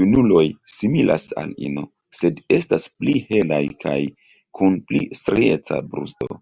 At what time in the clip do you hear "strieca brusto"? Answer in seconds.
5.22-6.34